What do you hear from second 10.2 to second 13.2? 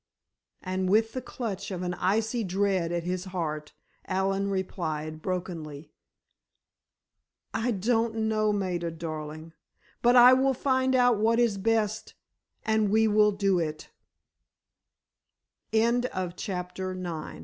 will find out what is best, and we